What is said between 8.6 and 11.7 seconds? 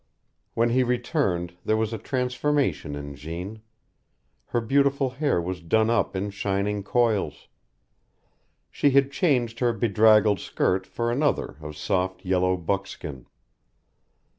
She had changed her bedraggled skirt for another